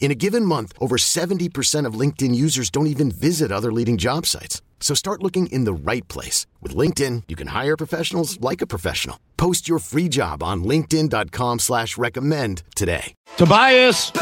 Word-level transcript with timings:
In 0.00 0.10
a 0.10 0.14
given 0.14 0.44
month, 0.44 0.72
over 0.80 0.96
70% 0.96 1.84
of 1.84 1.94
LinkedIn 1.94 2.34
users 2.34 2.70
don't 2.70 2.86
even 2.86 3.10
visit 3.10 3.52
other 3.52 3.70
leading 3.72 3.98
job 3.98 4.24
sites. 4.24 4.62
So 4.80 4.94
start 4.94 5.22
looking 5.22 5.48
in 5.48 5.64
the 5.64 5.72
right 5.74 6.06
place. 6.08 6.46
With 6.62 6.74
LinkedIn, 6.74 7.24
you 7.28 7.36
can 7.36 7.48
hire 7.48 7.76
professionals 7.76 8.40
like 8.40 8.62
a 8.62 8.66
professional. 8.66 9.18
Post 9.36 9.68
your 9.68 9.80
free 9.80 10.08
job 10.08 10.42
on 10.42 10.62
linkedin.com 10.64 11.58
slash 11.58 11.98
recommend 11.98 12.62
today. 12.74 13.12
Tobias! 13.36 14.12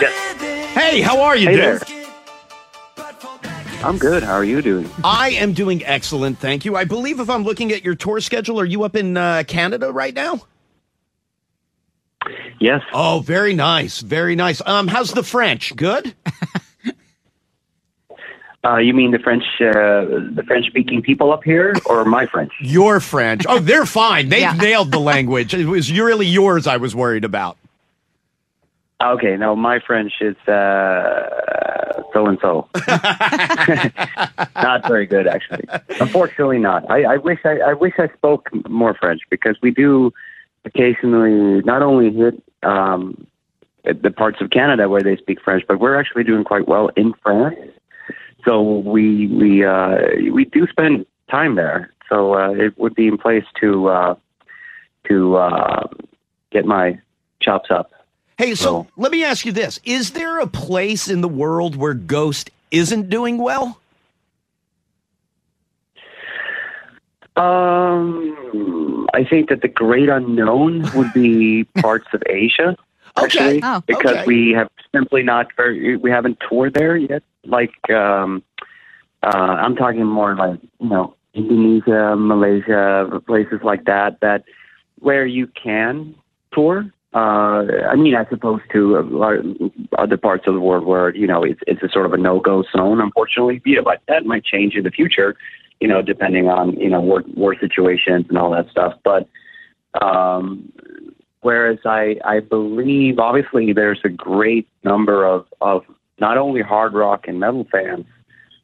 Yes. 0.00 0.72
Hey, 0.72 1.00
how 1.02 1.20
are 1.22 1.36
you, 1.36 1.48
Hey 1.50 1.56
dude? 1.56 1.80
there. 1.80 2.04
I'm 3.84 3.98
good. 3.98 4.22
How 4.22 4.32
are 4.32 4.44
you 4.44 4.62
doing? 4.62 4.90
I 5.04 5.30
am 5.32 5.52
doing 5.52 5.84
excellent, 5.84 6.38
thank 6.38 6.64
you. 6.64 6.74
I 6.74 6.84
believe 6.84 7.20
if 7.20 7.28
I'm 7.28 7.44
looking 7.44 7.70
at 7.72 7.84
your 7.84 7.94
tour 7.94 8.18
schedule, 8.20 8.58
are 8.58 8.64
you 8.64 8.82
up 8.82 8.96
in 8.96 9.16
uh, 9.18 9.44
Canada 9.46 9.92
right 9.92 10.14
now? 10.14 10.40
Yes. 12.60 12.82
Oh, 12.92 13.20
very 13.20 13.54
nice, 13.54 14.00
very 14.00 14.36
nice. 14.36 14.60
Um, 14.64 14.88
how's 14.88 15.12
the 15.12 15.22
French? 15.22 15.74
Good. 15.76 16.14
Uh, 18.66 18.78
you 18.78 18.94
mean 18.94 19.10
the 19.10 19.18
French, 19.18 19.44
uh, 19.60 20.08
the 20.34 20.42
French-speaking 20.46 21.02
people 21.02 21.30
up 21.34 21.44
here, 21.44 21.74
or 21.84 22.02
my 22.06 22.24
French? 22.24 22.50
Your 22.62 22.98
French? 22.98 23.44
Oh, 23.46 23.58
they're 23.58 23.84
fine. 23.84 24.30
They 24.30 24.40
Yeah. 24.40 24.52
nailed 24.58 24.90
the 24.90 24.98
language. 24.98 25.52
It 25.52 25.66
was 25.66 25.92
really 25.92 26.24
yours 26.24 26.66
I 26.66 26.78
was 26.78 26.96
worried 26.96 27.26
about. 27.26 27.58
Okay, 29.02 29.36
no, 29.36 29.54
my 29.54 29.80
French 29.80 30.14
is 30.22 30.34
uh, 30.48 32.02
so 32.14 32.24
and 32.26 32.38
so. 32.40 32.66
Not 34.56 34.88
very 34.88 35.04
good, 35.04 35.26
actually. 35.26 35.64
Unfortunately, 36.00 36.56
not. 36.58 36.90
I, 36.90 37.02
I 37.02 37.16
wish 37.18 37.40
I, 37.44 37.58
I 37.58 37.74
wish 37.74 37.92
I 37.98 38.08
spoke 38.16 38.48
more 38.66 38.94
French 38.94 39.20
because 39.28 39.58
we 39.60 39.72
do 39.72 40.10
occasionally 40.64 41.62
not 41.62 41.82
only 41.82 42.12
hit 42.12 42.42
um, 42.62 43.26
the 43.84 44.10
parts 44.10 44.40
of 44.40 44.50
Canada 44.50 44.88
where 44.88 45.02
they 45.02 45.16
speak 45.16 45.40
French, 45.42 45.64
but 45.68 45.78
we're 45.80 45.98
actually 45.98 46.24
doing 46.24 46.44
quite 46.44 46.66
well 46.68 46.90
in 46.96 47.12
France. 47.22 47.56
So 48.44 48.78
we 48.80 49.26
we 49.28 49.64
uh, 49.64 49.96
we 50.32 50.44
do 50.44 50.66
spend 50.68 51.06
time 51.30 51.54
there. 51.54 51.90
So 52.08 52.34
uh, 52.34 52.50
it 52.52 52.78
would 52.78 52.94
be 52.94 53.06
in 53.08 53.16
place 53.18 53.44
to 53.60 53.88
uh, 53.88 54.14
to 55.08 55.36
uh, 55.36 55.88
get 56.50 56.64
my 56.66 56.98
chops 57.40 57.70
up. 57.70 57.90
Hey, 58.36 58.54
so 58.54 58.64
So- 58.64 58.86
let 58.96 59.12
me 59.12 59.24
ask 59.24 59.46
you 59.46 59.52
this: 59.52 59.80
Is 59.84 60.10
there 60.12 60.40
a 60.40 60.46
place 60.46 61.08
in 61.08 61.20
the 61.22 61.28
world 61.28 61.76
where 61.76 61.94
Ghost 61.94 62.50
isn't 62.70 63.08
doing 63.08 63.38
well? 63.38 63.80
Um, 67.36 68.36
I 69.12 69.24
think 69.24 69.48
that 69.50 69.62
the 69.62 69.68
great 69.68 70.08
unknown 70.08 70.90
would 70.94 71.12
be 71.12 71.64
parts 71.80 72.06
of 72.12 72.22
Asia. 72.28 72.76
Okay. 73.16 73.24
Actually, 73.24 73.60
Oh, 73.62 73.82
because 73.86 74.16
okay. 74.16 74.24
we 74.26 74.52
have 74.52 74.68
simply 74.92 75.22
not 75.22 75.48
very, 75.56 75.96
we 75.96 76.10
haven't 76.10 76.38
toured 76.48 76.74
there 76.74 76.96
yet. 76.96 77.22
Like, 77.44 77.90
um, 77.90 78.42
uh, 79.22 79.56
I'm 79.60 79.76
talking 79.76 80.04
more 80.04 80.34
like 80.34 80.60
you 80.80 80.88
know 80.88 81.14
Indonesia, 81.32 82.14
Malaysia, 82.16 83.22
places 83.26 83.60
like 83.62 83.84
that. 83.84 84.20
That 84.20 84.44
where 84.98 85.26
you 85.26 85.46
can 85.46 86.14
tour. 86.52 86.90
Uh, 87.14 87.66
I 87.88 87.94
mean, 87.94 88.14
as 88.14 88.26
opposed 88.32 88.64
to 88.72 88.98
other 89.96 90.16
parts 90.16 90.48
of 90.48 90.54
the 90.54 90.60
world 90.60 90.84
where 90.84 91.14
you 91.14 91.26
know 91.26 91.44
it's 91.44 91.60
it's 91.66 91.82
a 91.82 91.88
sort 91.88 92.06
of 92.06 92.12
a 92.12 92.16
no-go 92.16 92.64
zone. 92.76 93.00
Unfortunately, 93.00 93.62
yeah, 93.64 93.80
but 93.84 94.02
that 94.08 94.26
might 94.26 94.44
change 94.44 94.74
in 94.74 94.84
the 94.84 94.90
future. 94.90 95.36
You 95.80 95.88
know, 95.88 96.02
depending 96.02 96.48
on 96.48 96.72
you 96.78 96.88
know 96.88 97.00
war 97.00 97.24
war 97.34 97.56
situations 97.58 98.26
and 98.28 98.38
all 98.38 98.50
that 98.52 98.70
stuff. 98.70 98.94
But 99.02 99.28
um, 100.00 100.72
whereas 101.40 101.78
I 101.84 102.16
I 102.24 102.40
believe 102.40 103.18
obviously 103.18 103.72
there's 103.72 104.00
a 104.04 104.08
great 104.08 104.68
number 104.82 105.24
of 105.24 105.46
of 105.60 105.84
not 106.18 106.38
only 106.38 106.62
hard 106.62 106.94
rock 106.94 107.26
and 107.28 107.40
metal 107.40 107.66
fans 107.70 108.06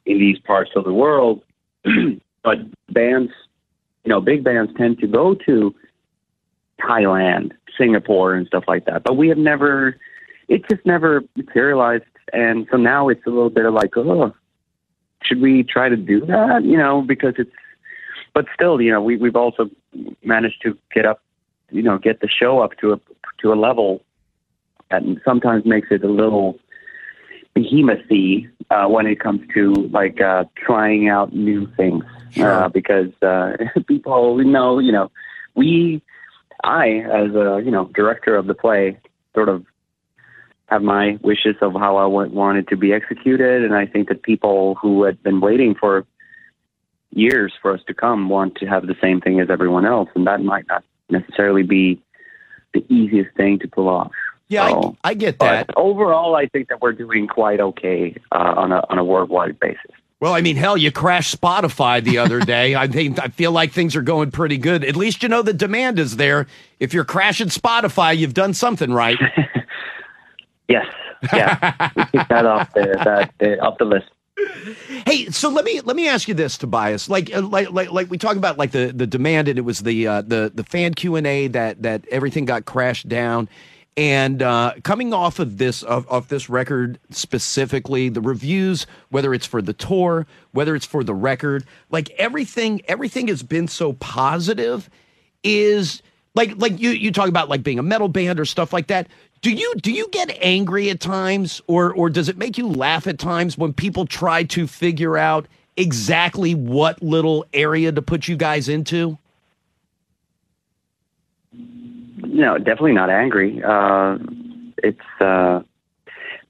in 0.07 0.19
these 0.19 0.39
parts 0.39 0.71
of 0.77 0.85
the 0.85 0.93
world, 0.93 1.43
but 2.43 2.59
bands, 2.91 3.33
you 4.05 4.09
know, 4.09 4.21
big 4.21 4.45
bands 4.45 4.73
tend 4.77 4.99
to 5.01 5.07
go 5.07 5.35
to 5.35 5.75
Thailand, 6.81 7.53
Singapore, 7.77 8.35
and 8.35 8.47
stuff 8.47 8.65
like 8.67 8.87
that. 8.87 9.03
But 9.05 9.17
we 9.17 9.29
have 9.29 9.39
never, 9.39 9.97
it 10.49 10.69
just 10.69 10.85
never 10.87 11.23
materialized. 11.37 12.05
And 12.33 12.67
so 12.71 12.77
now 12.77 13.09
it's 13.09 13.25
a 13.27 13.31
little 13.31 13.51
bit 13.51 13.67
of 13.67 13.75
like, 13.75 13.97
oh, 13.97 14.35
should 15.31 15.41
we 15.41 15.63
try 15.63 15.89
to 15.89 15.97
do 15.97 16.27
that? 16.27 16.65
You 16.65 16.77
know, 16.77 17.03
because 17.03 17.35
it's, 17.39 17.51
but 18.35 18.47
still, 18.53 18.81
you 18.81 18.91
know, 18.91 19.01
we, 19.01 19.17
we've 19.17 19.37
also 19.37 19.71
managed 20.25 20.61
to 20.63 20.77
get 20.93 21.07
up, 21.07 21.23
you 21.71 21.83
know, 21.83 21.99
get 21.99 22.21
the 22.21 22.29
show 22.29 22.59
up 22.59 22.77
to 22.81 22.95
a, 22.95 23.01
to 23.41 23.53
a 23.53 23.55
level 23.55 24.03
that 24.91 25.03
sometimes 25.25 25.65
makes 25.65 25.89
it 25.91 26.03
a 26.03 26.09
little 26.09 26.59
behemouthy 27.55 28.49
uh, 28.71 28.87
when 28.87 29.07
it 29.07 29.21
comes 29.21 29.41
to 29.55 29.73
like 29.93 30.21
uh, 30.21 30.45
trying 30.57 31.09
out 31.09 31.33
new 31.33 31.67
things 31.77 32.05
uh, 32.39 32.69
because 32.69 33.11
uh, 33.23 33.57
people 33.87 34.37
know, 34.39 34.79
you 34.81 34.93
know, 34.93 35.11
we, 35.55 36.03
I 36.65 37.05
as 37.11 37.35
a 37.35 37.63
you 37.65 37.71
know 37.71 37.87
director 37.95 38.37
of 38.37 38.47
the 38.47 38.55
play, 38.55 38.99
sort 39.35 39.49
of 39.49 39.65
have 40.71 40.83
my 40.83 41.19
wishes 41.23 41.57
of 41.61 41.73
how 41.73 41.97
I 41.97 42.07
want, 42.07 42.33
want 42.33 42.59
it 42.59 42.69
to 42.69 42.77
be 42.77 42.93
executed, 42.93 43.65
and 43.65 43.75
I 43.75 43.87
think 43.87 44.09
that 44.09 44.23
people 44.23 44.77
who 44.81 45.03
had 45.05 45.23
been 45.23 45.41
waiting 45.41 45.75
for 45.75 46.05
years 47.13 47.53
for 47.61 47.73
us 47.75 47.81
to 47.89 47.95
come 47.95 48.29
want 48.29 48.55
to 48.57 48.67
have 48.67 48.87
the 48.87 48.95
same 49.01 49.21
thing 49.21 49.41
as 49.41 49.51
everyone 49.51 49.85
else, 49.85 50.09
and 50.15 50.27
that 50.27 50.43
might 50.43 50.67
not 50.69 50.85
necessarily 51.09 51.63
be 51.65 52.01
the 52.73 52.85
easiest 52.89 53.35
thing 53.37 53.59
to 53.59 53.69
pull 53.69 53.89
off. 53.89 54.13
Yeah, 54.49 54.69
So- 54.69 54.97
I, 55.03 55.11
I 55.11 55.15
get 55.15 55.39
that. 55.41 55.67
but 55.69 55.77
overall, 55.77 56.37
I 56.37 56.47
think 56.47 56.69
that 56.69 56.81
we're 56.81 56.93
doing 56.93 57.27
quite 57.27 57.61
okay 57.61 58.17
uh, 58.33 58.55
on 58.57 58.73
a 58.73 58.85
on 58.89 58.99
a 58.99 59.05
worldwide 59.05 59.59
basis. 59.61 59.91
Well, 60.21 60.35
I 60.35 60.41
mean, 60.43 60.57
hell, 60.57 60.77
you 60.77 60.93
crashed 60.93 61.41
Spotify 61.41 62.05
the 62.05 62.19
other 62.19 62.41
day. 62.57 62.75
I 62.77 62.87
think 62.87 63.19
I 63.19 63.29
feel 63.29 63.53
like 63.53 63.73
things 63.73 63.97
are 63.97 64.03
going 64.03 64.31
pretty 64.31 64.59
good. 64.59 64.85
At 64.85 64.95
least 64.97 65.23
you 65.23 65.29
know 65.29 65.43
the 65.43 65.53
demand 65.53 65.99
is 65.99 66.17
there. 66.17 66.47
If 66.79 66.93
you're 66.95 67.05
crashing 67.05 67.49
Spotify, 67.49 68.17
you've 68.17 68.35
done 68.35 68.53
something 68.55 68.93
right. 68.93 69.17
Yes, 70.71 70.87
yeah, 71.33 71.91
we 71.97 72.05
kicked 72.07 72.29
that 72.29 72.47
off 72.47 72.73
the 72.75 72.83
that 73.05 73.35
the, 73.39 73.59
off 73.61 73.77
the 73.79 73.85
list. 73.85 74.07
Hey, 75.07 75.27
so 75.31 75.49
let 75.49 75.65
me 75.65 75.81
let 75.81 75.97
me 75.97 76.09
ask 76.09 76.29
you 76.29 76.35
this, 76.35 76.57
Tobias. 76.57 77.09
Like 77.09 77.35
uh, 77.35 77.43
like 77.43 77.71
like 77.71 77.91
like 77.91 78.11
we 78.11 78.19
talk 78.19 78.37
about 78.37 78.57
like 78.57 78.71
the 78.71 78.93
the 78.95 79.07
demand, 79.07 79.49
and 79.49 79.59
it 79.59 79.63
was 79.63 79.81
the 79.81 80.07
uh, 80.07 80.23
the 80.23 80.51
the 80.55 80.65
fan 80.65 80.95
Q 80.95 81.17
and 81.17 81.27
A 81.27 81.49
that 81.49 81.83
that 81.83 82.07
everything 82.11 82.45
got 82.45 82.65
crashed 82.65 83.09
down. 83.09 83.49
And 83.97 84.41
uh, 84.41 84.75
coming 84.85 85.13
off 85.13 85.41
of 85.41 85.59
this 85.59 85.83
of, 85.83 86.09
of 86.09 86.29
this 86.29 86.49
record 86.49 86.99
specifically, 87.11 88.09
the 88.09 88.21
reviews, 88.21 88.87
whether 89.11 89.35
it's 89.35 89.47
for 89.47 89.61
the 89.61 89.73
tour, 89.73 90.27
whether 90.53 90.75
it's 90.77 90.87
for 90.87 91.03
the 91.03 91.15
record, 91.15 91.65
like 91.91 92.11
everything 92.11 92.81
everything 92.87 93.29
has 93.29 93.43
been 93.43 93.69
so 93.69 93.95
positive. 93.95 94.89
Is 95.43 96.03
like 96.41 96.55
like 96.57 96.81
you 96.81 96.91
you 96.91 97.13
talk 97.13 97.29
about 97.29 97.49
like 97.49 97.63
being 97.63 97.79
a 97.79 97.83
metal 97.83 98.09
band 98.09 98.41
or 98.41 98.45
stuff 98.45 98.73
like 98.73 98.87
that. 98.87 99.09
Do 99.43 99.51
you 99.51 99.75
do 99.77 99.93
you 99.93 100.09
get 100.09 100.31
angry 100.41 100.91
at 100.91 101.01
times, 101.01 101.61
or 101.67 101.93
or 101.95 102.09
does 102.09 102.29
it 102.29 102.39
make 102.39 102.57
you 102.57 102.67
laugh 102.67 103.07
at 103.07 103.19
times 103.19 103.59
when 103.59 103.73
people 103.73 104.07
try 104.07 104.45
to 104.45 104.67
figure 104.67 105.19
out 105.19 105.47
exactly 105.77 106.55
what 106.55 107.03
little 107.03 107.45
area 107.53 107.93
to 107.93 108.03
put 108.03 108.27
you 108.27 108.37
guys 108.37 108.69
into? 108.69 109.19
No, 111.53 112.59
definitely 112.59 112.93
not 112.93 113.11
angry. 113.11 113.63
Uh, 113.63 114.19
it's 114.83 115.21
uh, 115.21 115.61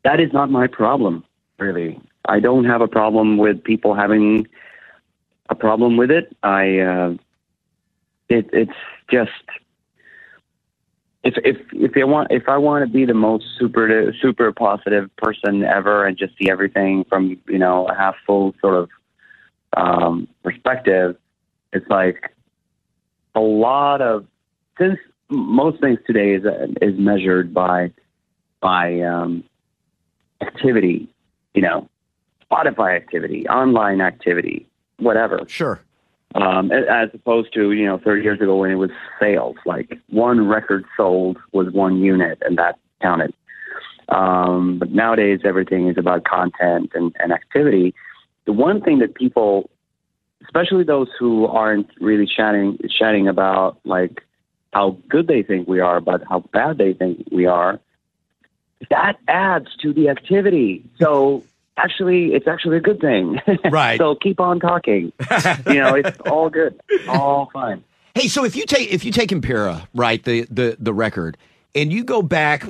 that 0.04 0.20
is 0.20 0.32
not 0.32 0.50
my 0.50 0.66
problem, 0.68 1.24
really. 1.58 2.00
I 2.26 2.38
don't 2.38 2.64
have 2.64 2.80
a 2.80 2.88
problem 2.88 3.38
with 3.38 3.64
people 3.64 3.94
having 3.94 4.46
a 5.48 5.54
problem 5.56 5.96
with 5.96 6.10
it. 6.12 6.36
I 6.42 6.78
uh, 6.78 7.14
it, 8.28 8.48
it's 8.52 8.78
just 9.10 9.30
if 11.22 11.34
if 11.44 11.56
if 11.72 11.96
I 11.96 12.04
want 12.04 12.28
if 12.30 12.48
I 12.48 12.56
want 12.56 12.84
to 12.86 12.90
be 12.90 13.04
the 13.04 13.14
most 13.14 13.44
super 13.58 14.12
super 14.20 14.52
positive 14.52 15.14
person 15.16 15.64
ever 15.64 16.06
and 16.06 16.16
just 16.16 16.36
see 16.38 16.50
everything 16.50 17.04
from 17.08 17.38
you 17.46 17.58
know 17.58 17.86
a 17.86 17.94
half 17.94 18.14
full 18.26 18.54
sort 18.60 18.74
of 18.74 18.88
um, 19.76 20.28
perspective, 20.42 21.16
it's 21.72 21.88
like 21.88 22.34
a 23.34 23.40
lot 23.40 24.00
of 24.00 24.26
since 24.78 24.98
most 25.28 25.80
things 25.80 25.98
today 26.06 26.34
is 26.34 26.44
is 26.80 26.98
measured 26.98 27.52
by 27.52 27.92
by 28.60 29.00
um, 29.00 29.44
activity, 30.40 31.08
you 31.54 31.62
know, 31.62 31.88
Spotify 32.50 32.96
activity, 32.96 33.46
online 33.48 34.00
activity, 34.00 34.66
whatever. 34.98 35.40
Sure. 35.46 35.80
Um, 36.34 36.70
as 36.70 37.08
opposed 37.12 37.52
to 37.54 37.72
you 37.72 37.86
know 37.86 37.98
30 37.98 38.22
years 38.22 38.40
ago 38.40 38.56
when 38.56 38.70
it 38.70 38.76
was 38.76 38.90
sales, 39.18 39.56
like 39.66 39.98
one 40.08 40.46
record 40.46 40.84
sold 40.96 41.38
was 41.52 41.72
one 41.72 41.98
unit, 41.98 42.38
and 42.42 42.56
that 42.58 42.78
counted. 43.02 43.34
Um, 44.08 44.78
but 44.78 44.90
nowadays, 44.90 45.40
everything 45.44 45.88
is 45.88 45.98
about 45.98 46.24
content 46.24 46.92
and, 46.94 47.14
and 47.18 47.32
activity. 47.32 47.94
The 48.44 48.52
one 48.52 48.80
thing 48.80 48.98
that 49.00 49.14
people, 49.14 49.70
especially 50.44 50.84
those 50.84 51.08
who 51.18 51.46
aren't 51.46 51.88
really 52.00 52.26
chatting 52.26 52.78
chatting 52.96 53.26
about 53.26 53.78
like 53.84 54.22
how 54.72 54.98
good 55.08 55.26
they 55.26 55.42
think 55.42 55.66
we 55.66 55.80
are, 55.80 56.00
but 56.00 56.22
how 56.28 56.40
bad 56.52 56.78
they 56.78 56.92
think 56.92 57.26
we 57.32 57.46
are, 57.46 57.80
that 58.88 59.18
adds 59.28 59.68
to 59.82 59.92
the 59.92 60.08
activity. 60.08 60.84
So 60.98 61.44
actually, 61.82 62.34
it's 62.34 62.46
actually 62.46 62.76
a 62.76 62.80
good 62.80 63.00
thing. 63.00 63.40
Right. 63.70 63.98
so 63.98 64.14
keep 64.16 64.40
on 64.40 64.58
talking. 64.60 65.12
you 65.66 65.74
know, 65.74 65.94
it's 65.94 66.18
all 66.30 66.50
good, 66.50 66.80
all 67.08 67.50
fine. 67.52 67.84
Hey, 68.14 68.28
so 68.28 68.44
if 68.44 68.56
you 68.56 68.66
take 68.66 68.90
if 68.90 69.04
you 69.04 69.12
take 69.12 69.30
Impera, 69.32 69.88
right, 69.94 70.22
the 70.22 70.46
the 70.50 70.76
the 70.80 70.92
record, 70.92 71.36
and 71.74 71.92
you 71.92 72.02
go 72.04 72.22
back 72.22 72.64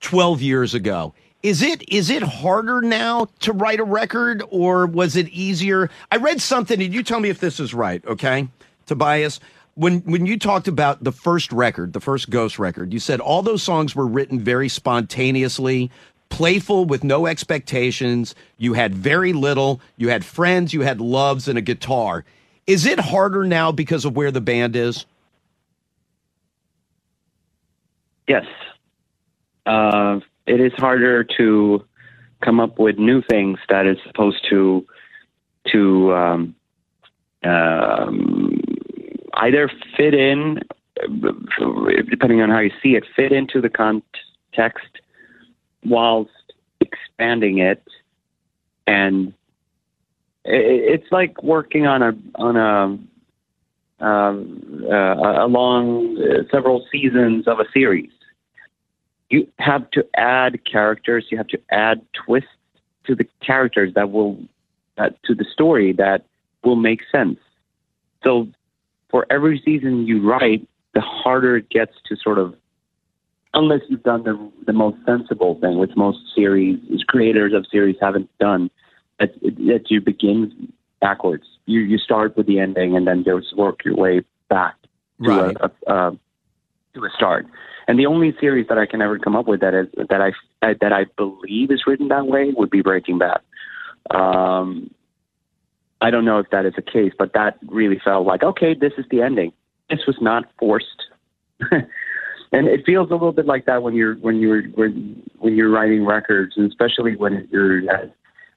twelve 0.00 0.42
years 0.42 0.74
ago, 0.74 1.14
is 1.42 1.62
it 1.62 1.88
is 1.88 2.10
it 2.10 2.22
harder 2.22 2.80
now 2.80 3.28
to 3.40 3.52
write 3.52 3.80
a 3.80 3.84
record, 3.84 4.42
or 4.50 4.86
was 4.86 5.16
it 5.16 5.28
easier? 5.28 5.90
I 6.10 6.16
read 6.16 6.40
something, 6.40 6.82
and 6.82 6.92
you 6.92 7.02
tell 7.02 7.20
me 7.20 7.28
if 7.28 7.38
this 7.38 7.60
is 7.60 7.72
right, 7.72 8.04
okay, 8.06 8.48
Tobias. 8.86 9.40
When 9.74 10.00
when 10.00 10.26
you 10.26 10.38
talked 10.38 10.66
about 10.68 11.04
the 11.04 11.12
first 11.12 11.52
record, 11.52 11.92
the 11.92 12.00
first 12.00 12.28
Ghost 12.28 12.58
record, 12.58 12.92
you 12.92 12.98
said 12.98 13.20
all 13.20 13.42
those 13.42 13.62
songs 13.62 13.94
were 13.94 14.06
written 14.06 14.40
very 14.40 14.68
spontaneously, 14.68 15.90
playful 16.30 16.86
with 16.86 17.04
no 17.04 17.26
expectations. 17.26 18.34
You 18.56 18.72
had 18.72 18.94
very 18.94 19.32
little. 19.32 19.80
You 19.96 20.08
had 20.08 20.24
friends, 20.24 20.72
you 20.72 20.80
had 20.80 21.00
loves, 21.00 21.46
and 21.48 21.58
a 21.58 21.60
guitar. 21.60 22.24
Is 22.66 22.86
it 22.86 22.98
harder 22.98 23.44
now 23.44 23.72
because 23.72 24.04
of 24.04 24.16
where 24.16 24.30
the 24.30 24.40
band 24.40 24.76
is? 24.76 25.04
Yes. 28.26 28.46
Uh, 29.66 30.20
it 30.46 30.60
is 30.60 30.72
harder 30.78 31.24
to 31.36 31.84
come 32.42 32.60
up 32.60 32.78
with 32.78 32.98
new 32.98 33.22
things 33.22 33.58
that 33.68 33.86
is 33.86 33.98
supposed 34.06 34.46
to 34.48 34.86
to 35.72 36.14
um, 36.14 36.54
um, 37.44 38.60
either 39.34 39.70
fit 39.96 40.14
in, 40.14 40.60
depending 42.08 42.40
on 42.40 42.50
how 42.50 42.60
you 42.60 42.70
see 42.82 42.94
it, 42.94 43.04
fit 43.14 43.32
into 43.32 43.60
the 43.60 43.68
context 43.68 44.99
whilst 45.84 46.30
expanding 46.80 47.58
it, 47.58 47.82
and 48.86 49.32
it's 50.44 51.10
like 51.10 51.42
working 51.42 51.86
on 51.86 52.02
a 52.02 52.12
on 52.36 52.56
a 52.56 54.04
um, 54.04 54.86
uh, 54.90 55.44
along 55.44 56.18
uh, 56.18 56.42
several 56.50 56.86
seasons 56.90 57.46
of 57.46 57.60
a 57.60 57.64
series. 57.72 58.10
You 59.28 59.46
have 59.58 59.90
to 59.92 60.04
add 60.16 60.64
characters. 60.64 61.26
You 61.30 61.36
have 61.38 61.48
to 61.48 61.60
add 61.70 62.00
twists 62.14 62.48
to 63.04 63.14
the 63.14 63.26
characters 63.44 63.92
that 63.94 64.10
will 64.10 64.38
uh, 64.98 65.10
to 65.24 65.34
the 65.34 65.44
story 65.44 65.92
that 65.92 66.24
will 66.64 66.76
make 66.76 67.00
sense. 67.12 67.38
So, 68.24 68.48
for 69.10 69.26
every 69.30 69.60
season 69.64 70.06
you 70.06 70.26
write, 70.28 70.66
the 70.94 71.00
harder 71.00 71.56
it 71.56 71.68
gets 71.70 71.92
to 72.06 72.16
sort 72.16 72.38
of 72.38 72.54
unless 73.54 73.80
you've 73.88 74.02
done 74.02 74.24
the 74.24 74.50
the 74.66 74.72
most 74.72 74.98
sensible 75.04 75.58
thing, 75.60 75.78
which 75.78 75.92
most 75.96 76.18
series 76.34 76.78
creators 77.08 77.52
of 77.52 77.66
series 77.70 77.96
haven't 78.00 78.30
done, 78.38 78.70
that, 79.18 79.32
that 79.42 79.86
you 79.88 80.00
begin 80.00 80.72
backwards. 81.00 81.44
You 81.66 81.80
you 81.80 81.98
start 81.98 82.36
with 82.36 82.46
the 82.46 82.58
ending 82.60 82.96
and 82.96 83.06
then 83.06 83.24
just 83.24 83.56
work 83.56 83.84
your 83.84 83.96
way 83.96 84.22
back 84.48 84.74
to 85.22 85.28
Right. 85.28 85.56
a, 85.60 85.70
a, 85.86 85.94
a 85.94 86.18
to 86.94 87.04
a 87.04 87.10
start. 87.14 87.46
And 87.88 87.98
the 87.98 88.06
only 88.06 88.34
series 88.40 88.68
that 88.68 88.78
I 88.78 88.86
can 88.86 89.02
ever 89.02 89.18
come 89.18 89.34
up 89.34 89.46
with 89.46 89.60
that 89.60 89.74
is 89.74 89.88
that 90.08 90.20
I 90.20 90.32
that 90.62 90.92
I 90.92 91.06
believe 91.16 91.70
is 91.70 91.82
written 91.86 92.08
that 92.08 92.26
way 92.26 92.52
would 92.56 92.70
be 92.70 92.82
Breaking 92.82 93.18
Bad. 93.18 93.40
Um, 94.10 94.90
I 96.00 96.10
don't 96.10 96.24
know 96.24 96.38
if 96.38 96.50
that 96.50 96.64
is 96.64 96.74
the 96.76 96.82
case, 96.82 97.12
but 97.18 97.32
that 97.34 97.58
really 97.66 98.00
felt 98.02 98.26
like 98.26 98.42
okay, 98.42 98.74
this 98.74 98.92
is 98.96 99.06
the 99.10 99.22
ending. 99.22 99.52
This 99.88 100.00
was 100.06 100.16
not 100.20 100.44
forced. 100.58 100.86
and 102.52 102.66
it 102.66 102.84
feels 102.84 103.10
a 103.10 103.14
little 103.14 103.32
bit 103.32 103.46
like 103.46 103.66
that 103.66 103.82
when 103.82 103.94
you're 103.94 104.14
when 104.16 104.40
you're 104.40 104.62
when, 104.70 105.22
when 105.38 105.56
you're 105.56 105.70
writing 105.70 106.04
records, 106.04 106.54
and 106.56 106.68
especially 106.68 107.16
when 107.16 107.48
you're 107.50 107.82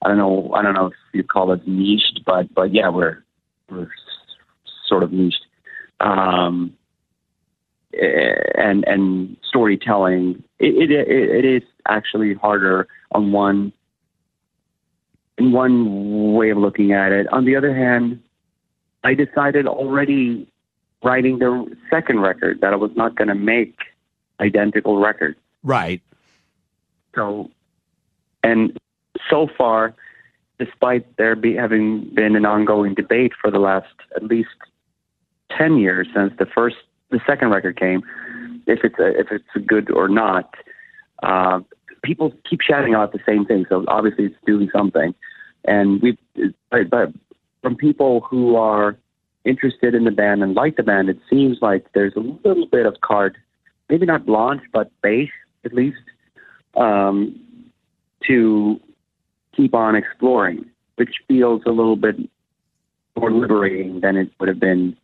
I 0.02 0.08
don't 0.08 0.18
know 0.18 0.52
I 0.54 0.62
don't 0.62 0.74
know 0.74 0.88
if 0.88 0.94
you 1.14 1.24
call 1.24 1.52
it 1.52 1.68
niched, 1.68 2.22
but 2.26 2.54
but 2.54 2.74
yeah, 2.74 2.90
we're 2.90 3.24
we're 3.70 3.90
sort 4.88 5.04
of 5.04 5.12
niched. 5.12 5.46
Um, 6.00 6.74
and 7.94 8.84
and 8.88 9.38
storytelling, 9.48 10.44
it, 10.60 10.90
it 10.90 11.08
it 11.08 11.46
is 11.46 11.64
actually 11.88 12.34
harder 12.34 12.88
on 13.12 13.32
one 13.32 13.72
in 15.38 15.52
one 15.52 16.34
way 16.34 16.50
of 16.50 16.58
looking 16.58 16.94
at 16.94 17.12
it. 17.12 17.32
On 17.32 17.46
the 17.46 17.56
other 17.56 17.76
hand, 17.76 18.20
I 19.04 19.14
decided 19.14 19.68
already 19.68 20.48
writing 21.04 21.40
the 21.40 21.76
second 21.90 22.22
record 22.22 22.62
that 22.62 22.74
I 22.74 22.76
was 22.76 22.92
not 22.96 23.16
going 23.16 23.28
to 23.28 23.36
make 23.36 23.78
identical 24.40 25.00
records. 25.00 25.38
Right. 25.62 26.02
So, 27.16 27.52
and 28.44 28.78
so 29.30 29.48
far, 29.58 29.94
despite 30.60 31.18
there 31.18 31.36
be 31.36 31.56
having 31.56 32.10
been 32.14 32.36
an 32.36 32.46
ongoing 32.46 32.94
debate 32.94 33.34
for 33.40 33.52
the 33.52 33.60
last 33.60 33.94
at 34.16 34.24
least 34.24 34.50
ten 35.56 35.78
years 35.78 36.08
since 36.16 36.34
the 36.40 36.46
first, 36.46 36.78
the 37.10 37.20
second 37.28 37.50
record 37.50 37.78
came, 37.78 38.02
if 38.66 38.80
it's 38.84 38.98
a, 39.00 39.20
if 39.20 39.28
it's 39.32 39.44
a 39.56 39.60
good 39.60 39.92
or 39.92 40.08
not, 40.08 40.56
uh, 41.22 41.60
people 42.04 42.34
keep 42.50 42.62
shouting 42.62 42.94
out 42.96 43.12
the 43.12 43.20
same 43.26 43.46
thing. 43.46 43.66
So 43.70 43.86
obviously, 43.88 44.26
it's 44.26 44.36
doing 44.46 44.70
something, 44.76 45.14
and 45.66 46.02
we, 46.02 46.18
but, 46.72 46.90
but 46.90 47.14
from 47.62 47.76
people 47.76 48.22
who 48.22 48.56
are 48.56 48.98
interested 49.46 49.94
in 49.96 50.04
the 50.04 50.12
band 50.12 50.44
and 50.44 50.56
like 50.56 50.78
the 50.78 50.84
band, 50.84 51.10
it 51.10 51.20
seems 51.30 51.58
like 51.62 51.86
there's 51.94 52.16
a 52.16 52.20
little 52.20 52.68
bit 52.68 52.86
of 52.86 53.02
card, 53.02 53.38
maybe 53.90 54.06
not 54.06 54.28
launch, 54.28 54.62
but 54.72 54.92
base 55.02 55.32
at 55.66 55.74
least, 55.74 55.98
um, 56.76 57.40
to 58.28 58.80
keep 59.56 59.74
on 59.74 59.96
exploring, 59.96 60.66
which 60.96 61.16
feels 61.28 61.62
a 61.66 61.70
little 61.70 61.96
bit 61.96 62.18
more 63.16 63.32
liberating 63.32 64.00
than 64.00 64.18
it 64.18 64.32
would 64.40 64.50
have 64.50 64.60
been 64.60 64.98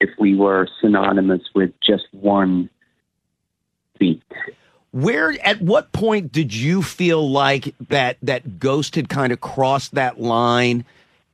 if 0.00 0.10
we 0.18 0.34
were 0.34 0.68
synonymous 0.80 1.42
with 1.54 1.70
just 1.80 2.04
one 2.12 2.68
beat. 3.98 4.22
Where 4.90 5.32
at 5.46 5.62
what 5.62 5.92
point 5.92 6.32
did 6.32 6.52
you 6.52 6.82
feel 6.82 7.30
like 7.30 7.74
that 7.88 8.18
that 8.22 8.58
Ghost 8.58 8.96
had 8.96 9.08
kind 9.08 9.32
of 9.32 9.40
crossed 9.40 9.94
that 9.94 10.20
line 10.20 10.84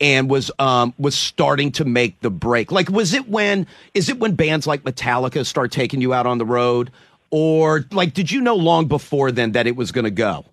and 0.01 0.31
was 0.31 0.51
um 0.59 0.95
was 0.99 1.17
starting 1.17 1.73
to 1.73 1.85
make 1.85 2.21
the 2.21 2.31
break? 2.31 2.71
Like 2.73 2.91
was 2.91 3.15
it 3.15 3.29
when 3.29 3.67
is 3.95 4.09
it 4.09 4.19
when 4.19 4.35
bands 4.35 4.67
like 4.67 4.83
Metallica 4.83 5.45
start 5.45 5.73
taking 5.73 6.01
you 6.01 6.15
out 6.15 6.27
on 6.27 6.39
the 6.39 6.47
road 6.47 6.91
or 7.31 7.85
like 7.93 8.15
did 8.15 8.31
you 8.31 8.41
know 8.41 8.57
long 8.57 8.87
before 8.87 9.31
then 9.33 9.53
that 9.53 9.67
it 9.67 9.77
was 9.77 9.93
going 9.93 10.05
to 10.05 10.11
go? 10.11 10.45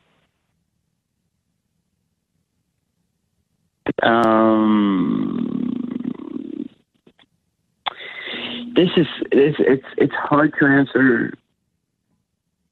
Um, 4.01 5.75
this 8.75 8.89
is 8.97 9.07
it's 9.31 9.57
it's 9.59 9.85
it's 9.97 10.13
hard 10.15 10.53
to 10.59 10.65
answer 10.65 11.33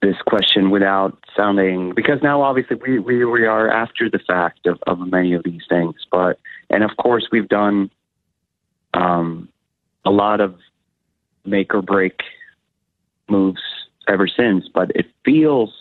this 0.01 0.17
question 0.27 0.69
without 0.69 1.17
sounding 1.35 1.93
because 1.95 2.21
now 2.21 2.41
obviously 2.41 2.75
we, 2.75 2.99
we, 2.99 3.23
we 3.23 3.45
are 3.45 3.69
after 3.69 4.09
the 4.09 4.19
fact 4.19 4.65
of, 4.67 4.77
of 4.85 4.99
many 4.99 5.33
of 5.33 5.43
these 5.45 5.61
things 5.69 5.95
but 6.11 6.37
and 6.73 6.83
of 6.83 6.97
course 6.97 7.25
we've 7.31 7.47
done 7.47 7.89
um, 8.93 9.47
a 10.05 10.09
lot 10.09 10.41
of 10.41 10.55
make 11.45 11.73
or 11.73 11.81
break 11.81 12.19
moves 13.29 13.61
ever 14.07 14.27
since 14.27 14.67
but 14.73 14.91
it 14.95 15.05
feels 15.23 15.71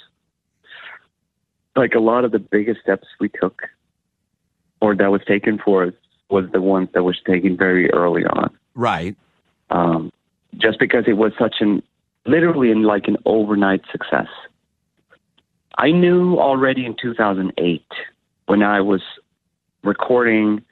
like 1.75 1.94
a 1.94 2.00
lot 2.00 2.25
of 2.25 2.30
the 2.30 2.38
biggest 2.38 2.80
steps 2.82 3.08
we 3.18 3.28
took 3.28 3.62
or 4.80 4.94
that 4.94 5.11
was 5.11 5.22
taken 5.26 5.58
for 5.58 5.84
us 5.87 5.94
was 6.28 6.44
the 6.52 6.61
ones 6.61 6.88
that 6.94 7.02
was 7.02 7.18
taken 7.26 7.56
very 7.56 7.90
early 7.90 8.25
on 8.25 8.50
Right. 8.75 9.16
um, 9.70 10.12
just 10.58 10.78
because 10.78 11.04
it 11.06 11.14
was 11.14 11.32
such 11.38 11.56
an 11.61 11.82
literally 12.26 12.70
in 12.70 12.82
like 12.82 13.08
an 13.08 13.16
overnight 13.25 13.82
success. 13.90 14.28
I 15.78 15.90
knew 15.90 16.38
already 16.38 16.84
in 16.87 16.94
2008 17.00 17.84
when 18.46 18.62
I 18.62 18.80
was 18.80 19.02
recording 19.82 20.62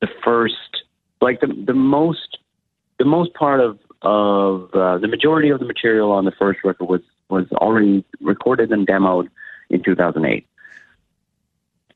the 0.00 0.08
first, 0.24 0.84
like 1.20 1.40
the 1.40 1.46
the 1.46 1.74
most, 1.74 2.38
the 2.98 3.04
most 3.04 3.34
part 3.34 3.60
of 3.60 3.78
of 4.02 4.72
uh, 4.74 4.98
the 4.98 5.08
majority 5.08 5.48
of 5.48 5.58
the 5.58 5.66
material 5.66 6.12
on 6.12 6.24
the 6.24 6.32
first 6.32 6.60
record 6.64 6.86
was 6.86 7.00
was 7.28 7.50
already 7.52 8.04
recorded 8.20 8.70
and 8.70 8.86
demoed 8.86 9.28
in 9.70 9.82
2008. 9.82 10.46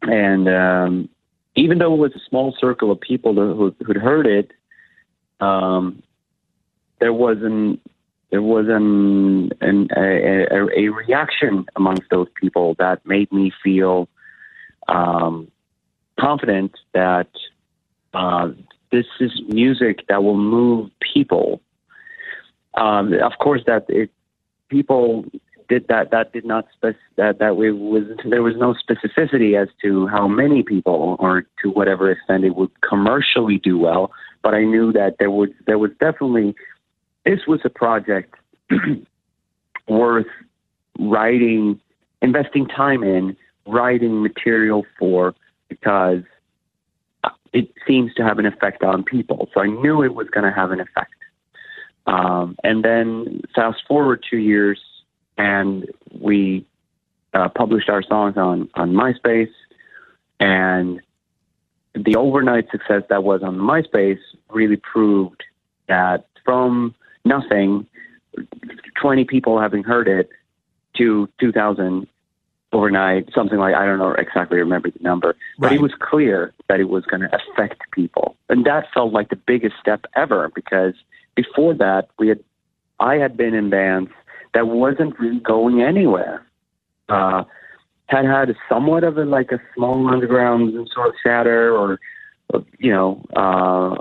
And 0.03 0.49
um, 0.49 1.09
even 1.55 1.79
though 1.79 1.95
it 1.95 1.99
was 1.99 2.13
a 2.15 2.29
small 2.29 2.55
circle 2.59 2.91
of 2.91 3.01
people 3.01 3.35
who, 3.35 3.75
who'd 3.85 3.97
heard 3.97 4.27
it, 4.27 4.53
um, 5.41 6.03
there 7.01 7.13
was 7.13 7.39
an 7.43 7.81
there 8.31 8.43
was 8.43 8.67
an, 8.69 9.51
an 9.61 9.89
a, 9.97 10.47
a, 10.51 10.67
a, 10.77 10.89
reaction 10.89 11.67
amongst 11.75 12.05
those 12.11 12.29
people 12.41 12.77
that 12.79 13.05
made 13.05 13.33
me 13.33 13.51
feel 13.63 14.09
um, 14.87 15.51
confident 16.19 16.73
that 16.93 17.29
uh, 18.15 18.49
this 18.93 19.07
is 19.21 19.31
music 19.49 20.05
that 20.09 20.23
will 20.23 20.37
move 20.37 20.91
people. 21.01 21.61
Um, 22.75 23.15
of 23.15 23.33
course, 23.39 23.63
that 23.67 23.87
it, 23.89 24.11
people 24.69 25.25
did 25.69 25.87
that. 25.89 26.11
That 26.11 26.33
did 26.33 26.45
not 26.45 26.67
spec 26.73 26.97
that 27.17 27.39
that 27.39 27.57
we 27.57 27.73
was 27.73 28.05
there 28.25 28.43
was 28.43 28.57
no 28.57 28.75
specificity 28.75 29.61
as 29.61 29.69
to 29.83 30.07
how 30.09 30.27
many 30.29 30.63
people 30.63 31.17
or 31.19 31.47
to 31.63 31.71
whatever 31.71 32.11
extent 32.11 32.45
it 32.45 32.57
would 32.57 32.71
commercially 32.81 33.59
do 33.59 33.79
well. 33.79 34.13
But 34.43 34.55
I 34.55 34.65
knew 34.65 34.93
that 34.93 35.17
there 35.19 35.31
was 35.31 35.51
there 35.67 35.79
was 35.79 35.91
definitely 36.01 36.55
this 37.25 37.41
was 37.47 37.61
a 37.65 37.71
project 37.71 38.35
worth 39.89 40.27
writing, 40.99 41.81
investing 42.23 42.67
time 42.67 43.03
in, 43.03 43.37
writing 43.67 44.23
material 44.23 44.85
for 44.99 45.35
because 45.69 46.23
it 47.53 47.73
seems 47.87 48.15
to 48.15 48.23
have 48.23 48.39
an 48.39 48.47
effect 48.47 48.83
on 48.83 49.03
people. 49.03 49.49
So 49.53 49.61
I 49.61 49.67
knew 49.67 50.03
it 50.03 50.15
was 50.15 50.29
going 50.31 50.45
to 50.45 50.53
have 50.53 50.71
an 50.71 50.81
effect. 50.81 51.15
Um, 52.07 52.57
and 52.65 52.85
then 52.85 53.43
fast 53.55 53.83
forward 53.87 54.25
two 54.29 54.39
years, 54.39 54.81
and 55.37 55.87
we 56.19 56.67
uh, 57.35 57.49
published 57.49 57.89
our 57.89 58.03
songs 58.03 58.37
on 58.37 58.69
on 58.75 58.93
MySpace, 58.93 59.53
and 60.41 61.01
the 61.95 62.17
overnight 62.17 62.71
success 62.71 63.03
that 63.11 63.23
was 63.23 63.43
on 63.43 63.57
MySpace 63.57 64.19
really 64.49 64.77
proved 64.77 65.43
that 65.89 66.27
from 66.45 66.95
nothing, 67.25 67.87
20 69.01 69.25
people 69.25 69.61
having 69.61 69.83
heard 69.83 70.09
it 70.09 70.31
to 70.97 71.29
2,000 71.41 72.07
overnight, 72.73 73.29
something 73.35 73.59
like 73.59 73.75
I 73.75 73.85
don't 73.85 73.99
know 73.99 74.13
exactly 74.13 74.59
remember 74.59 74.91
the 74.91 75.03
number, 75.03 75.37
but 75.59 75.69
right. 75.69 75.77
it 75.77 75.83
was 75.83 75.93
clear 75.99 76.53
that 76.69 76.81
it 76.81 76.89
was 76.89 77.05
going 77.05 77.23
to 77.23 77.31
affect 77.35 77.83
people, 77.93 78.37
and 78.49 78.65
that 78.65 78.87
felt 78.93 79.13
like 79.13 79.31
the 79.31 79.37
biggest 79.37 79.77
step 79.81 80.05
ever 80.15 80.51
because 80.55 80.95
before 81.35 81.75
that 81.75 82.09
we 82.19 82.29
had 82.29 82.41
I 82.99 83.17
had 83.17 83.37
been 83.37 83.55
in 83.55 83.71
bands 83.71 84.11
that 84.55 84.67
wasn't 84.67 85.19
really 85.19 85.41
going 85.41 85.83
anywhere. 85.83 86.45
Uh, 87.09 87.45
had 88.07 88.25
had 88.25 88.55
somewhat 88.69 89.05
of 89.05 89.17
a 89.19 89.25
like 89.25 89.53
a 89.53 89.61
small 89.75 90.09
underground 90.09 90.89
sort 90.93 91.09
of 91.09 91.15
chatter, 91.23 91.77
or 91.77 91.99
you 92.79 92.91
know, 92.91 93.25
uh, 93.35 93.97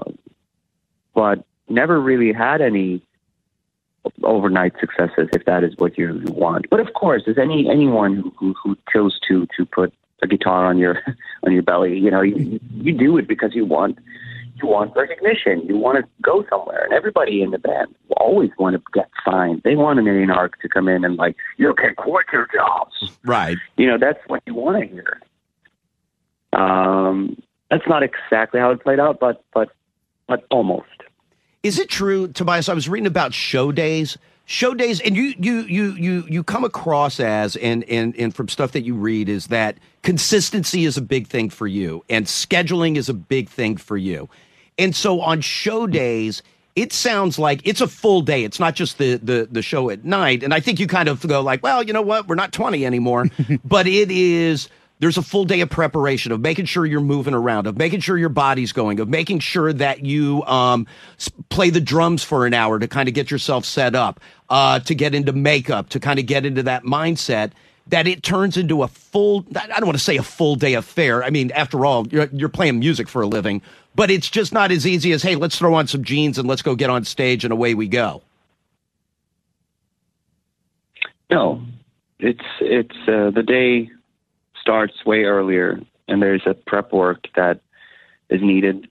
but 1.13 1.43
never 1.67 1.99
really 1.99 2.33
had 2.33 2.61
any 2.61 3.01
overnight 4.23 4.73
successes 4.79 5.29
if 5.33 5.45
that 5.45 5.63
is 5.63 5.75
what 5.77 5.97
you 5.97 6.21
want. 6.27 6.69
But 6.69 6.79
of 6.79 6.93
course, 6.93 7.23
as 7.27 7.37
any 7.37 7.69
anyone 7.69 8.15
who, 8.15 8.33
who, 8.37 8.55
who 8.63 8.77
chose 8.91 9.19
to 9.27 9.47
to 9.57 9.65
put 9.65 9.93
a 10.21 10.27
guitar 10.27 10.65
on 10.65 10.77
your 10.77 11.01
on 11.45 11.51
your 11.51 11.63
belly, 11.63 11.97
you 11.97 12.11
know, 12.11 12.21
you, 12.21 12.59
you 12.71 12.93
do 12.93 13.17
it 13.17 13.27
because 13.27 13.53
you 13.53 13.65
want 13.65 13.99
you 14.61 14.67
want 14.67 14.95
recognition. 14.95 15.61
You 15.65 15.77
want 15.77 15.97
to 15.97 16.09
go 16.21 16.45
somewhere, 16.49 16.83
and 16.83 16.93
everybody 16.93 17.41
in 17.41 17.51
the 17.51 17.59
band 17.59 17.95
will 18.07 18.17
always 18.17 18.51
want 18.57 18.75
to 18.75 18.81
get 18.93 19.09
signed. 19.25 19.61
They 19.63 19.75
want 19.75 19.99
an 19.99 20.07
A&R 20.07 20.49
to 20.49 20.69
come 20.69 20.87
in 20.87 21.03
and 21.03 21.15
like, 21.15 21.35
you 21.57 21.73
can 21.73 21.95
quit 21.95 22.27
your 22.33 22.47
jobs. 22.53 23.11
Right. 23.23 23.57
You 23.77 23.87
know, 23.87 23.97
that's 23.97 24.19
what 24.27 24.41
you 24.45 24.53
want 24.53 24.81
to 24.81 24.93
hear. 24.93 25.21
Um, 26.53 27.41
that's 27.69 27.87
not 27.87 28.03
exactly 28.03 28.59
how 28.59 28.71
it 28.71 28.83
played 28.83 28.99
out, 28.99 29.19
but 29.19 29.43
but 29.53 29.69
but 30.27 30.45
almost. 30.49 30.87
Is 31.63 31.77
it 31.77 31.89
true, 31.89 32.27
Tobias? 32.29 32.69
I 32.69 32.73
was 32.73 32.87
reading 32.87 33.07
about 33.07 33.33
show 33.33 33.71
days. 33.71 34.17
Show 34.45 34.73
days, 34.73 34.99
and 35.01 35.15
you 35.15 35.35
you 35.37 35.61
you 35.61 35.91
you 35.91 36.25
you 36.27 36.43
come 36.43 36.63
across 36.63 37.19
as 37.19 37.55
and 37.57 37.83
and 37.83 38.15
and 38.15 38.33
from 38.33 38.47
stuff 38.47 38.71
that 38.71 38.81
you 38.81 38.95
read 38.95 39.29
is 39.29 39.47
that 39.47 39.77
consistency 40.01 40.85
is 40.85 40.97
a 40.97 41.03
big 41.03 41.27
thing 41.27 41.51
for 41.51 41.67
you, 41.67 42.03
and 42.09 42.25
scheduling 42.25 42.95
is 42.95 43.09
a 43.09 43.13
big 43.13 43.47
thing 43.47 43.77
for 43.77 43.95
you, 43.95 44.27
and 44.79 44.95
so 44.95 45.21
on 45.21 45.41
show 45.41 45.85
days 45.85 46.41
it 46.75 46.93
sounds 46.93 47.37
like 47.37 47.61
it's 47.65 47.81
a 47.81 47.87
full 47.87 48.21
day. 48.21 48.43
It's 48.43 48.59
not 48.59 48.73
just 48.73 48.97
the, 48.97 49.17
the 49.17 49.47
the 49.51 49.61
show 49.61 49.89
at 49.89 50.05
night. 50.05 50.43
And 50.43 50.53
I 50.53 50.61
think 50.61 50.79
you 50.79 50.87
kind 50.87 51.09
of 51.09 51.27
go 51.27 51.41
like, 51.41 51.61
well, 51.61 51.83
you 51.83 51.91
know 51.91 52.01
what? 52.01 52.27
We're 52.27 52.35
not 52.35 52.53
20 52.53 52.85
anymore. 52.85 53.25
but 53.65 53.85
it 53.85 54.09
is 54.09 54.69
there's 54.99 55.17
a 55.17 55.21
full 55.21 55.45
day 55.45 55.61
of 55.61 55.69
preparation 55.69 56.31
of 56.31 56.41
making 56.41 56.65
sure 56.65 56.85
you're 56.85 56.99
moving 57.01 57.33
around, 57.33 57.67
of 57.67 57.77
making 57.77 58.01
sure 58.01 58.17
your 58.17 58.29
body's 58.29 58.73
going, 58.73 58.99
of 58.99 59.07
making 59.07 59.39
sure 59.39 59.71
that 59.71 60.05
you 60.05 60.43
um, 60.43 60.85
play 61.49 61.69
the 61.69 61.79
drums 61.79 62.23
for 62.23 62.45
an 62.45 62.53
hour 62.53 62.79
to 62.79 62.87
kind 62.87 63.07
of 63.07 63.15
get 63.15 63.31
yourself 63.31 63.65
set 63.65 63.95
up, 63.95 64.19
uh, 64.49 64.79
to 64.79 64.93
get 64.93 65.15
into 65.15 65.31
makeup, 65.31 65.89
to 65.89 65.99
kind 65.99 66.19
of 66.19 66.25
get 66.25 66.45
into 66.45 66.63
that 66.63 66.83
mindset. 66.83 67.51
That 67.87 68.05
it 68.05 68.21
turns 68.21 68.55
into 68.55 68.83
a 68.83 68.87
full, 68.87 69.47
I 69.55 69.65
don't 69.65 69.87
want 69.87 69.97
to 69.97 70.03
say 70.03 70.17
a 70.17 70.23
full 70.23 70.55
day 70.55 70.75
affair. 70.75 71.23
I 71.23 71.31
mean, 71.31 71.49
after 71.51 71.87
all, 71.87 72.07
you're, 72.09 72.29
you're 72.31 72.47
playing 72.47 72.77
music 72.77 73.07
for 73.07 73.23
a 73.23 73.27
living, 73.27 73.63
but 73.95 74.11
it's 74.11 74.29
just 74.29 74.53
not 74.53 74.71
as 74.71 74.85
easy 74.85 75.11
as, 75.11 75.23
hey, 75.23 75.35
let's 75.35 75.57
throw 75.57 75.73
on 75.73 75.87
some 75.87 76.03
jeans 76.03 76.37
and 76.37 76.47
let's 76.47 76.61
go 76.61 76.75
get 76.75 76.91
on 76.91 77.03
stage 77.03 77.43
and 77.43 77.51
away 77.51 77.73
we 77.73 77.87
go. 77.87 78.21
No, 81.31 81.63
it's 82.19 82.45
it's 82.59 82.95
uh, 83.07 83.31
the 83.31 83.43
day 83.45 83.89
starts 84.69 85.03
way 85.03 85.23
earlier, 85.23 85.81
and 86.07 86.21
there's 86.21 86.43
a 86.45 86.53
prep 86.53 86.93
work 86.93 87.27
that 87.35 87.59
is 88.29 88.39
needed 88.39 88.87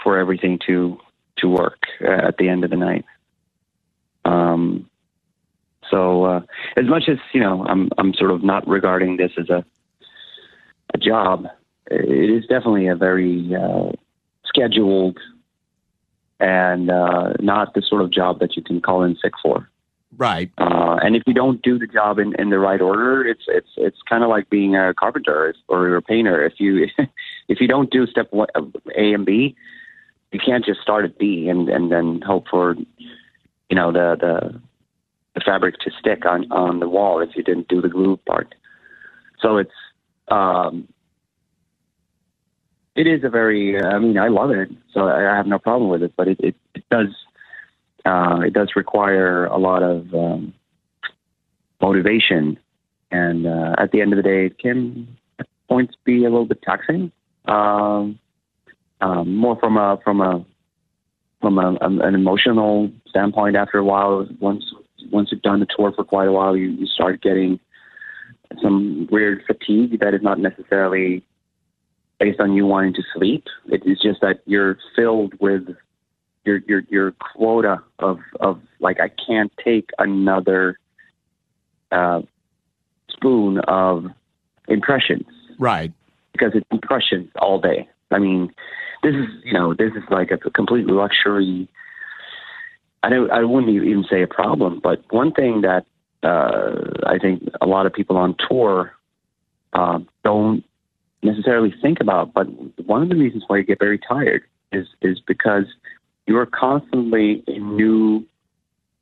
for 0.00 0.18
everything 0.18 0.56
to 0.66 0.98
to 1.38 1.48
work 1.48 1.82
uh, 2.00 2.28
at 2.28 2.36
the 2.38 2.48
end 2.48 2.62
of 2.62 2.70
the 2.70 2.76
night. 2.76 3.04
Um, 4.24 4.88
so 5.90 6.24
uh, 6.24 6.40
as 6.76 6.86
much 6.86 7.08
as 7.08 7.18
you 7.32 7.40
know, 7.40 7.66
I'm 7.66 7.90
I'm 7.98 8.14
sort 8.14 8.30
of 8.30 8.44
not 8.44 8.68
regarding 8.68 9.16
this 9.16 9.32
as 9.36 9.50
a 9.50 9.64
a 10.94 10.98
job. 10.98 11.48
It 11.90 12.30
is 12.30 12.42
definitely 12.42 12.86
a 12.86 12.94
very 12.94 13.52
uh, 13.52 13.90
scheduled 14.44 15.18
and 16.38 16.88
uh, 16.88 17.32
not 17.40 17.74
the 17.74 17.82
sort 17.82 18.02
of 18.02 18.12
job 18.12 18.38
that 18.38 18.54
you 18.56 18.62
can 18.62 18.80
call 18.80 19.02
in 19.02 19.16
sick 19.16 19.32
for. 19.42 19.68
Right. 20.18 20.50
Uh, 20.56 20.98
and 21.02 21.14
if 21.14 21.22
you 21.26 21.34
don't 21.34 21.60
do 21.62 21.78
the 21.78 21.86
job 21.86 22.18
in, 22.18 22.34
in 22.40 22.48
the 22.50 22.58
right 22.58 22.80
order, 22.80 23.26
it's 23.26 23.44
it's 23.48 23.68
it's 23.76 23.98
kind 24.08 24.24
of 24.24 24.30
like 24.30 24.48
being 24.48 24.74
a 24.74 24.94
carpenter 24.94 25.54
or 25.68 25.96
a 25.96 26.02
painter. 26.02 26.44
If 26.44 26.54
you 26.58 26.88
if 27.48 27.60
you 27.60 27.68
don't 27.68 27.90
do 27.90 28.06
step 28.06 28.28
one, 28.32 28.48
A 28.96 29.12
and 29.12 29.26
B, 29.26 29.54
you 30.32 30.40
can't 30.40 30.64
just 30.64 30.80
start 30.80 31.04
at 31.04 31.18
B 31.18 31.48
and 31.48 31.68
and 31.68 31.92
then 31.92 32.22
hope 32.22 32.48
for 32.48 32.76
you 33.68 33.76
know 33.76 33.92
the 33.92 34.16
the 34.18 34.60
the 35.34 35.40
fabric 35.44 35.78
to 35.80 35.90
stick 36.00 36.24
on 36.24 36.50
on 36.50 36.80
the 36.80 36.88
wall 36.88 37.20
if 37.20 37.36
you 37.36 37.42
didn't 37.42 37.68
do 37.68 37.82
the 37.82 37.88
glue 37.88 38.16
part. 38.26 38.54
So 39.40 39.58
it's 39.58 39.70
um, 40.28 40.88
it 42.94 43.06
is 43.06 43.22
a 43.22 43.28
very 43.28 43.78
I 43.82 43.98
mean 43.98 44.16
I 44.16 44.28
love 44.28 44.50
it, 44.50 44.70
so 44.94 45.08
I 45.08 45.36
have 45.36 45.46
no 45.46 45.58
problem 45.58 45.90
with 45.90 46.02
it. 46.02 46.14
But 46.16 46.28
it 46.28 46.40
it, 46.40 46.56
it 46.74 46.84
does 46.90 47.08
uh, 48.06 48.40
it 48.40 48.52
does 48.52 48.70
require 48.76 49.46
a 49.46 49.58
lot 49.58 49.82
of 49.82 50.14
um, 50.14 50.54
motivation, 51.80 52.58
and 53.10 53.46
uh, 53.46 53.74
at 53.78 53.90
the 53.90 54.00
end 54.00 54.12
of 54.12 54.16
the 54.16 54.22
day, 54.22 54.46
it 54.46 54.58
can 54.58 55.16
at 55.38 55.46
points 55.68 55.94
be 56.04 56.20
a 56.20 56.30
little 56.30 56.46
bit 56.46 56.62
taxing. 56.62 57.10
Um, 57.46 58.18
um, 59.00 59.36
more 59.36 59.58
from 59.58 59.76
a 59.76 59.98
from 60.02 60.20
a 60.20 60.44
from 61.40 61.58
a, 61.58 61.76
an 61.80 62.14
emotional 62.14 62.90
standpoint. 63.08 63.56
After 63.56 63.78
a 63.78 63.84
while, 63.84 64.26
once 64.40 64.64
once 65.10 65.30
you've 65.30 65.42
done 65.42 65.60
the 65.60 65.66
tour 65.76 65.92
for 65.92 66.04
quite 66.04 66.28
a 66.28 66.32
while, 66.32 66.56
you, 66.56 66.70
you 66.70 66.86
start 66.86 67.20
getting 67.22 67.60
some 68.62 69.08
weird 69.10 69.42
fatigue 69.46 70.00
that 70.00 70.14
is 70.14 70.22
not 70.22 70.38
necessarily 70.38 71.24
based 72.18 72.40
on 72.40 72.54
you 72.54 72.66
wanting 72.66 72.94
to 72.94 73.02
sleep. 73.14 73.44
It 73.66 73.82
is 73.84 74.00
just 74.00 74.20
that 74.22 74.40
you're 74.46 74.78
filled 74.94 75.34
with 75.40 75.68
your 76.46 76.60
your 76.66 76.82
your 76.88 77.12
quota 77.12 77.82
of 77.98 78.18
of 78.40 78.60
like 78.80 79.00
I 79.00 79.10
can't 79.26 79.52
take 79.62 79.90
another 79.98 80.78
uh, 81.92 82.22
spoon 83.10 83.58
of 83.60 84.06
impressions. 84.68 85.26
Right. 85.58 85.92
Because 86.32 86.52
it's 86.54 86.66
impressions 86.70 87.30
all 87.40 87.60
day. 87.60 87.88
I 88.10 88.18
mean, 88.18 88.52
this 89.02 89.14
is 89.14 89.26
you 89.44 89.52
know 89.52 89.74
this 89.74 89.92
is 89.92 90.04
like 90.10 90.30
a 90.30 90.38
completely 90.38 90.92
luxury 90.92 91.68
I 93.06 93.08
don't, 93.08 93.30
I 93.30 93.44
wouldn't 93.44 93.70
even 93.70 94.04
say 94.10 94.22
a 94.22 94.26
problem, 94.26 94.80
but 94.82 95.00
one 95.10 95.30
thing 95.32 95.60
that 95.60 95.86
uh, 96.24 96.90
I 97.06 97.18
think 97.18 97.48
a 97.60 97.66
lot 97.66 97.86
of 97.86 97.92
people 97.92 98.16
on 98.16 98.34
tour 98.48 98.92
uh, 99.72 100.00
don't 100.24 100.64
necessarily 101.22 101.72
think 101.80 102.00
about, 102.00 102.34
but 102.34 102.46
one 102.84 103.02
of 103.02 103.08
the 103.08 103.14
reasons 103.14 103.44
why 103.46 103.58
you 103.58 103.62
get 103.62 103.78
very 103.78 103.98
tired 103.98 104.42
is 104.72 104.88
is 105.02 105.20
because 105.20 105.66
you 106.26 106.38
are 106.38 106.46
constantly 106.46 107.42
in 107.46 107.76
new. 107.76 108.26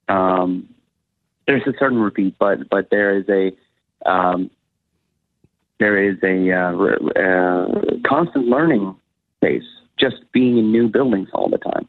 Um, 0.08 0.68
there's 1.46 1.66
a 1.66 1.72
certain 1.78 1.98
repeat, 1.98 2.36
but 2.38 2.68
but 2.68 2.90
there 2.90 3.16
is 3.18 3.28
a 3.28 3.52
um, 4.08 4.50
there 5.78 6.10
is 6.10 6.16
a 6.22 6.52
uh, 6.52 7.20
uh, 7.20 7.80
constant 8.06 8.46
learning 8.46 8.94
phase, 9.40 9.64
just 9.98 10.16
being 10.32 10.58
in 10.58 10.70
new 10.70 10.88
buildings 10.88 11.28
all 11.32 11.48
the 11.48 11.58
time. 11.58 11.88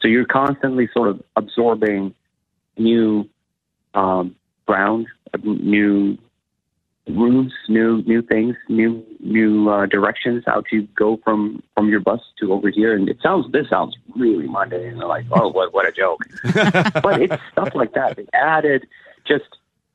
So 0.00 0.08
you're 0.08 0.24
constantly 0.24 0.88
sort 0.92 1.08
of 1.08 1.22
absorbing 1.36 2.14
new 2.76 3.28
um, 3.94 4.34
ground, 4.66 5.06
new 5.44 6.18
rooms, 7.08 7.52
new 7.68 8.02
new 8.02 8.22
things, 8.22 8.56
new 8.68 9.04
new 9.20 9.68
uh, 9.68 9.86
directions. 9.86 10.44
How 10.46 10.62
to 10.70 10.82
go 10.96 11.18
from 11.24 11.62
from 11.74 11.88
your 11.88 12.00
bus 12.00 12.20
to 12.40 12.52
over 12.52 12.70
here, 12.70 12.94
and 12.94 13.08
it 13.08 13.18
sounds 13.22 13.50
this 13.52 13.68
sounds 13.68 13.96
really 14.16 14.46
mundane. 14.46 14.88
And 14.88 15.00
they're 15.00 15.08
like, 15.08 15.26
oh, 15.32 15.48
what 15.48 15.72
what 15.72 15.86
a 15.86 15.92
joke! 15.92 16.20
but 17.02 17.22
it's 17.22 17.42
stuff 17.52 17.74
like 17.74 17.94
that. 17.94 18.18
It 18.18 18.28
added 18.32 18.86
just 19.26 19.44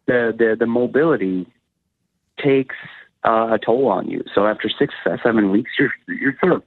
the 0.06 0.34
the 0.38 0.56
the 0.60 0.68
mobility 0.68 1.48
takes 2.44 2.76
uh, 3.24 3.54
a 3.54 3.60
toll 3.60 3.88
on 3.88 4.10
you. 4.10 4.24
So 4.34 4.46
after 4.46 4.70
six 4.70 4.94
seven 5.24 5.52
weeks, 5.52 5.72
you're 5.80 5.94
you're 6.08 6.38
sort 6.40 6.54
of 6.54 6.64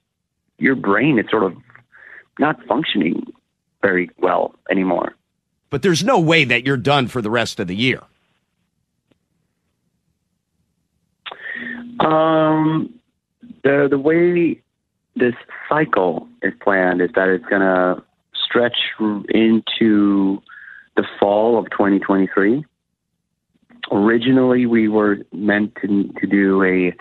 your 0.59 0.75
brain 0.75 1.19
is 1.19 1.27
sort 1.31 1.45
of 1.45 1.57
not 2.39 2.65
functioning 2.67 3.27
very 3.83 4.11
well 4.19 4.55
anymore. 4.71 5.15
But 5.71 5.83
there's 5.83 6.03
no 6.03 6.19
way 6.19 6.45
that 6.45 6.67
you're 6.67 6.77
done 6.77 7.07
for 7.07 7.23
the 7.23 7.31
rest 7.31 7.61
of 7.61 7.69
the 7.69 7.77
year. 7.77 8.03
Um, 12.01 12.95
the 13.63 13.89
the 13.91 13.99
way 13.99 14.61
this 15.17 15.35
cycle 15.69 16.29
is 16.43 16.53
planned 16.61 17.01
is 17.01 17.11
that 17.15 17.29
it's 17.29 17.45
going 17.47 17.63
to 17.63 18.03
stretch 18.35 18.79
into 18.99 20.43
the 20.97 21.05
fall 21.19 21.59
of 21.59 21.71
2023. 21.71 22.65
Originally, 23.93 24.67
we 24.67 24.89
were 24.89 25.19
meant 25.33 25.75
to 25.83 26.11
to 26.21 26.27
do 26.27 26.63
a 26.65 26.95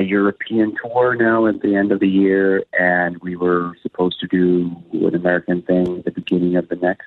European 0.00 0.74
tour 0.82 1.14
now 1.14 1.46
at 1.46 1.60
the 1.60 1.74
end 1.76 1.92
of 1.92 2.00
the 2.00 2.08
year, 2.08 2.64
and 2.78 3.18
we 3.18 3.36
were 3.36 3.72
supposed 3.82 4.18
to 4.20 4.26
do 4.26 4.76
an 4.92 5.14
American 5.14 5.62
thing 5.62 5.98
at 5.98 6.04
the 6.04 6.10
beginning 6.10 6.56
of 6.56 6.68
the 6.68 6.76
next. 6.76 7.06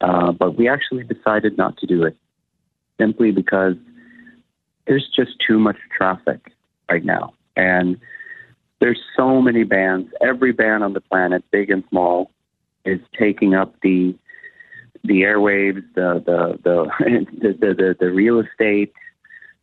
Uh, 0.00 0.32
but 0.32 0.56
we 0.56 0.68
actually 0.68 1.04
decided 1.04 1.56
not 1.56 1.76
to 1.78 1.86
do 1.86 2.02
it 2.04 2.16
simply 2.98 3.30
because 3.30 3.76
there's 4.86 5.08
just 5.14 5.32
too 5.46 5.58
much 5.58 5.76
traffic 5.96 6.52
right 6.88 7.04
now. 7.04 7.34
And 7.56 7.98
there's 8.80 9.00
so 9.16 9.40
many 9.40 9.64
bands. 9.64 10.10
Every 10.20 10.52
band 10.52 10.84
on 10.84 10.92
the 10.92 11.00
planet, 11.00 11.44
big 11.50 11.70
and 11.70 11.82
small, 11.88 12.30
is 12.84 13.00
taking 13.18 13.54
up 13.54 13.74
the 13.82 14.14
the 15.04 15.22
airwaves, 15.22 15.82
the 15.94 16.22
the 16.24 16.58
the 16.62 16.90
the, 17.40 17.52
the, 17.52 17.74
the, 17.74 17.96
the 17.98 18.10
real 18.10 18.40
estate, 18.40 18.92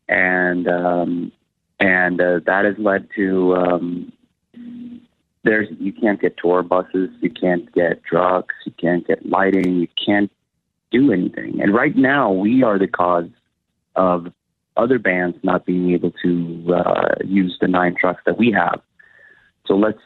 and 0.08 0.68
um, 0.68 1.32
and 1.80 2.20
uh, 2.20 2.40
that 2.46 2.66
has 2.66 2.76
led 2.78 3.08
to 3.16 3.56
um, 3.56 4.12
there's 5.44 5.68
you 5.80 5.94
can't 5.94 6.22
get 6.22 6.38
tour 6.38 6.64
buses, 6.64 7.10
you 7.22 7.30
can't 7.30 7.72
get 7.74 8.04
trucks, 8.04 8.56
you 8.66 8.72
can't 8.80 9.06
get 9.06 9.26
lighting, 9.26 9.76
you 9.76 9.88
can't 10.04 10.32
do 10.92 11.12
anything. 11.12 11.62
And 11.62 11.74
right 11.74 11.96
now, 11.96 12.32
we 12.32 12.64
are 12.64 12.80
the 12.80 12.88
cause 12.88 13.30
of 13.96 14.32
other 14.78 15.00
bands 15.00 15.38
not 15.44 15.66
being 15.66 15.92
able 15.92 16.12
to 16.24 16.74
uh, 16.74 17.16
use 17.24 17.58
the 17.62 17.68
nine 17.68 17.96
trucks 18.00 18.22
that 18.26 18.38
we 18.38 18.52
have. 18.52 18.82
So 19.66 19.76
let's 19.76 20.00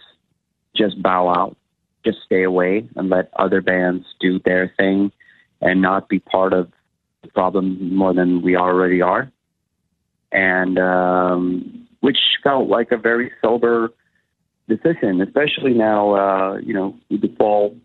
just 0.76 1.02
bow 1.02 1.30
out, 1.30 1.58
just 2.06 2.20
stay 2.26 2.44
away, 2.44 2.88
and 2.96 3.10
let 3.10 3.32
other 3.38 3.62
bands 3.62 4.06
do 4.20 4.39
their 4.46 4.74
thing, 4.78 5.12
and 5.62 5.82
not 5.82 6.10
be 6.10 6.20
part 6.20 6.54
of 6.54 6.72
the 7.24 7.30
problem 7.30 7.96
more 7.96 8.13
than 8.13 8.42
we 8.42 8.56
already 8.56 9.02
are 9.02 9.32
and 10.32 10.78
um, 10.78 11.88
which 12.02 12.18
felt 12.44 12.68
like 12.68 12.92
a 12.92 12.98
very 12.98 13.32
sober 13.42 13.94
decision, 14.68 15.22
especially 15.22 15.74
now, 15.74 16.15
uh, 16.15 16.58
you 16.58 16.74
know, 16.74 16.96
with 17.10 17.22
the 17.22 17.34
fall 17.38 17.76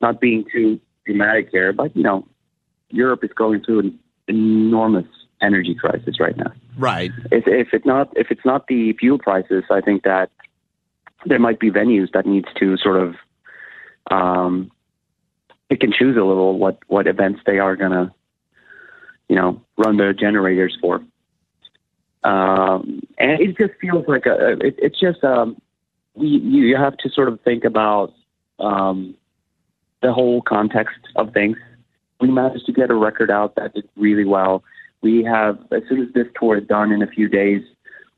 not 0.00 0.20
being 0.20 0.44
too 0.52 0.80
dramatic 1.04 1.48
here, 1.50 1.72
but, 1.72 1.94
you 1.96 2.02
know, 2.02 2.26
Europe 2.90 3.24
is 3.24 3.30
going 3.34 3.62
through 3.62 3.80
an 3.80 3.98
enormous 4.28 5.06
energy 5.40 5.74
crisis 5.74 6.20
right 6.20 6.36
now. 6.36 6.52
Right. 6.76 7.10
If, 7.30 7.44
if 7.46 7.68
it's 7.72 7.86
not 7.86 8.12
if 8.16 8.30
it's 8.30 8.44
not 8.44 8.66
the 8.66 8.92
fuel 8.94 9.18
prices, 9.18 9.64
I 9.70 9.80
think 9.80 10.02
that 10.04 10.30
there 11.26 11.38
might 11.38 11.60
be 11.60 11.70
venues 11.70 12.12
that 12.12 12.26
needs 12.26 12.48
to 12.58 12.76
sort 12.76 12.96
of 12.96 13.14
um, 14.10 14.70
pick 15.68 15.82
and 15.82 15.92
choose 15.92 16.16
a 16.16 16.24
little 16.24 16.58
what 16.58 16.78
what 16.86 17.06
events 17.06 17.40
they 17.46 17.58
are 17.58 17.76
gonna 17.76 18.14
you 19.28 19.36
know 19.36 19.62
run 19.76 19.96
their 19.96 20.12
generators 20.12 20.76
for. 20.80 21.02
Um, 22.24 23.00
and 23.18 23.40
it 23.40 23.56
just 23.56 23.78
feels 23.80 24.04
like 24.08 24.26
a, 24.26 24.52
it, 24.60 24.74
it's 24.78 24.98
just, 24.98 25.22
um, 25.22 25.60
you, 26.16 26.38
you 26.68 26.76
have 26.76 26.96
to 26.98 27.10
sort 27.10 27.28
of 27.28 27.40
think 27.42 27.64
about 27.64 28.12
um, 28.58 29.14
the 30.02 30.12
whole 30.12 30.42
context 30.42 30.98
of 31.16 31.32
things. 31.32 31.56
We 32.20 32.30
managed 32.30 32.66
to 32.66 32.72
get 32.72 32.90
a 32.90 32.94
record 32.94 33.30
out 33.30 33.54
that 33.54 33.74
did 33.74 33.88
really 33.96 34.24
well. 34.24 34.64
We 35.00 35.22
have, 35.24 35.58
as 35.70 35.82
soon 35.88 36.02
as 36.02 36.12
this 36.12 36.26
tour 36.38 36.58
is 36.58 36.66
done 36.66 36.92
in 36.92 37.02
a 37.02 37.06
few 37.06 37.28
days, 37.28 37.62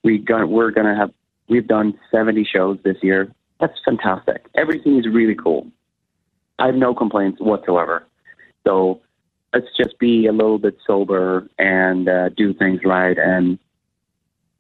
we 0.03 0.19
got, 0.19 0.49
we're 0.49 0.71
going 0.71 0.87
to 0.87 0.95
have, 0.95 1.13
we've 1.49 1.67
done 1.67 1.99
70 2.11 2.45
shows 2.45 2.79
this 2.85 2.97
year. 3.03 3.33
That's 3.61 3.79
fantastic. 3.85 4.47
Everything 4.55 4.99
is 4.99 5.07
really 5.07 5.35
cool. 5.35 5.67
I 6.59 6.67
have 6.67 6.75
no 6.75 6.95
complaints 6.95 7.41
whatsoever. 7.41 8.07
So 8.67 9.01
let's 9.53 9.67
just 9.77 9.99
be 9.99 10.27
a 10.27 10.33
little 10.33 10.59
bit 10.59 10.77
sober 10.87 11.49
and 11.59 12.09
uh, 12.09 12.29
do 12.31 12.55
things 12.55 12.81
right 12.85 13.19
and 13.19 13.59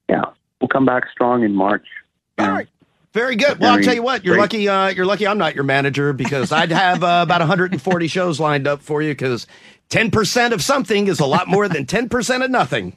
yeah, 0.09 0.25
we'll 0.61 0.69
come 0.69 0.85
back 0.85 1.05
strong 1.11 1.45
in 1.45 1.55
March. 1.55 1.87
All 2.39 2.51
right. 2.51 2.69
Very 3.13 3.35
good. 3.35 3.59
Well, 3.59 3.73
I'll 3.73 3.83
tell 3.83 3.95
you 3.95 4.03
what, 4.03 4.25
you're 4.25 4.35
great. 4.35 4.43
lucky. 4.43 4.69
Uh, 4.69 4.89
you're 4.89 5.07
lucky. 5.07 5.27
I'm 5.27 5.39
not 5.39 5.55
your 5.57 5.65
manager 5.65 6.13
because 6.13 6.53
I'd 6.53 6.71
have 6.71 7.03
uh, 7.03 7.21
about 7.25 7.41
140 7.41 8.07
shows 8.07 8.39
lined 8.39 8.69
up 8.69 8.83
for 8.83 9.03
you 9.03 9.11
because 9.11 9.49
10 9.91 10.11
percent 10.11 10.55
of 10.55 10.63
something 10.63 11.07
is 11.09 11.21
a 11.21 11.27
lot 11.27 11.47
more 11.49 11.69
than 11.69 11.87
10 11.87 12.09
percent 12.09 12.43
of 12.43 12.51
nothing. 12.51 12.97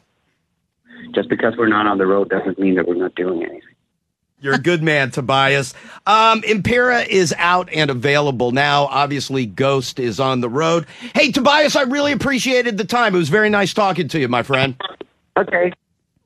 Just 1.13 1.29
because 1.29 1.53
we're 1.58 1.67
not 1.67 1.86
on 1.86 1.97
the 1.97 2.08
road 2.08 2.29
doesn't 2.29 2.58
mean 2.58 2.75
that 2.75 2.88
we're 2.88 2.95
not 2.95 3.13
doing 3.15 3.43
anything. 3.43 3.62
You're 4.39 4.56
a 4.56 4.60
good 4.60 4.84
man, 4.84 5.10
Tobias. 5.10 5.73
Um, 6.06 6.43
Impera 6.43 7.03
is 7.03 7.34
out 7.38 7.69
and 7.71 7.89
available 7.89 8.51
now. 8.51 8.88
Obviously, 8.88 9.45
Ghost 9.45 9.99
is 9.99 10.19
on 10.19 10.41
the 10.41 10.49
road. 10.49 10.86
Hey, 11.15 11.32
Tobias, 11.32 11.77
I 11.77 11.84
really 11.84 12.12
appreciated 12.12 12.77
the 12.77 12.84
time. 12.84 13.15
It 13.15 13.19
was 13.19 13.29
very 13.29 13.49
nice 13.49 13.73
talking 13.73 14.10
to 14.10 14.19
you, 14.19 14.27
my 14.27 14.43
friend. 14.43 14.75
Okay. 15.38 15.71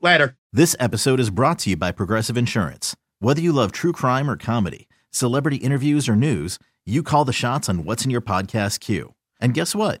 Later. 0.00 0.36
This 0.52 0.74
episode 0.80 1.20
is 1.20 1.30
brought 1.30 1.60
to 1.60 1.70
you 1.70 1.76
by 1.76 1.92
Progressive 1.92 2.36
Insurance. 2.36 2.96
Whether 3.20 3.40
you 3.40 3.52
love 3.52 3.70
true 3.70 3.92
crime 3.92 4.28
or 4.28 4.36
comedy, 4.36 4.88
celebrity 5.12 5.58
interviews 5.58 6.08
or 6.08 6.16
news, 6.16 6.58
you 6.84 7.04
call 7.04 7.24
the 7.24 7.32
shots 7.32 7.68
on 7.68 7.84
what's 7.84 8.04
in 8.04 8.10
your 8.10 8.20
podcast 8.20 8.80
queue. 8.80 9.14
And 9.40 9.54
guess 9.54 9.76
what? 9.76 10.00